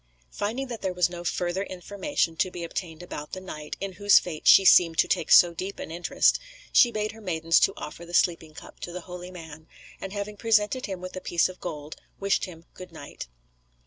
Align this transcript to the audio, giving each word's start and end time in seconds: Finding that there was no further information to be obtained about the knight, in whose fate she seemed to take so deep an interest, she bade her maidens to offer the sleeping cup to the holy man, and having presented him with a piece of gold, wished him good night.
Finding 0.31 0.65
that 0.65 0.81
there 0.81 0.95
was 0.95 1.11
no 1.11 1.23
further 1.23 1.61
information 1.61 2.35
to 2.37 2.49
be 2.49 2.63
obtained 2.63 3.03
about 3.03 3.33
the 3.33 3.39
knight, 3.39 3.77
in 3.79 3.91
whose 3.91 4.17
fate 4.17 4.47
she 4.47 4.65
seemed 4.65 4.97
to 4.97 5.07
take 5.07 5.29
so 5.31 5.53
deep 5.53 5.77
an 5.77 5.91
interest, 5.91 6.39
she 6.73 6.89
bade 6.91 7.11
her 7.11 7.21
maidens 7.21 7.59
to 7.59 7.73
offer 7.77 8.03
the 8.03 8.15
sleeping 8.15 8.55
cup 8.55 8.79
to 8.79 8.91
the 8.91 9.01
holy 9.01 9.29
man, 9.29 9.67
and 10.01 10.11
having 10.11 10.37
presented 10.37 10.87
him 10.87 11.01
with 11.01 11.15
a 11.15 11.21
piece 11.21 11.47
of 11.49 11.59
gold, 11.61 11.97
wished 12.19 12.45
him 12.45 12.65
good 12.73 12.91
night. 12.91 13.27